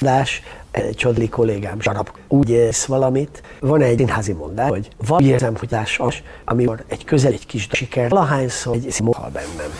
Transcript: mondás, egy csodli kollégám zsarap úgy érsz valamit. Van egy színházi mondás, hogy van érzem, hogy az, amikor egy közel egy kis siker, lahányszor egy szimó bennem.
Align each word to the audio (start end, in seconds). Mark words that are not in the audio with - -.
mondás, 0.00 0.42
egy 0.70 0.96
csodli 0.96 1.28
kollégám 1.28 1.80
zsarap 1.80 2.12
úgy 2.28 2.50
érsz 2.50 2.84
valamit. 2.84 3.42
Van 3.60 3.82
egy 3.82 3.98
színházi 3.98 4.32
mondás, 4.32 4.68
hogy 4.68 4.88
van 5.06 5.24
érzem, 5.24 5.56
hogy 5.56 5.68
az, 5.98 6.22
amikor 6.44 6.84
egy 6.88 7.04
közel 7.04 7.32
egy 7.32 7.46
kis 7.46 7.68
siker, 7.72 8.10
lahányszor 8.10 8.74
egy 8.74 8.90
szimó 8.90 9.16
bennem. 9.32 9.70